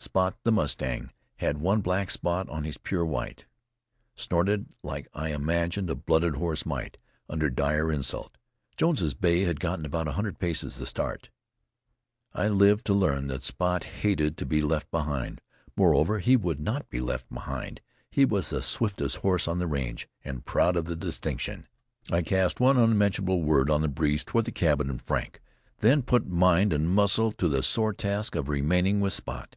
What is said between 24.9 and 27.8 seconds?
and Frank, then put mind and muscle to the